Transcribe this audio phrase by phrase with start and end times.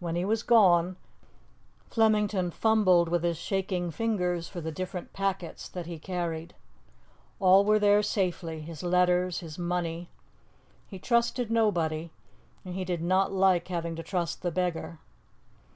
[0.00, 0.96] When he was gone,
[1.90, 6.56] Flemington fumbled with his shaking fingers for the different packets that he carried.
[7.38, 10.10] All were there safely his letters, his money.
[10.88, 12.10] He trusted nobody,
[12.64, 14.98] and he did not like having to trust the beggar.